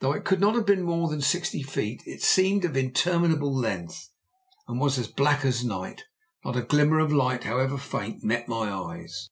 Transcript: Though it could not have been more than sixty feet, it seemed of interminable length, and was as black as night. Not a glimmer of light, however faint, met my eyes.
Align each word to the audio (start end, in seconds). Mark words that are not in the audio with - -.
Though 0.00 0.12
it 0.12 0.26
could 0.26 0.40
not 0.42 0.54
have 0.56 0.66
been 0.66 0.82
more 0.82 1.08
than 1.08 1.22
sixty 1.22 1.62
feet, 1.62 2.02
it 2.04 2.20
seemed 2.22 2.66
of 2.66 2.76
interminable 2.76 3.50
length, 3.50 4.10
and 4.68 4.78
was 4.78 4.98
as 4.98 5.08
black 5.08 5.42
as 5.42 5.64
night. 5.64 6.02
Not 6.44 6.58
a 6.58 6.60
glimmer 6.60 6.98
of 6.98 7.10
light, 7.10 7.44
however 7.44 7.78
faint, 7.78 8.22
met 8.22 8.46
my 8.46 8.70
eyes. 8.70 9.30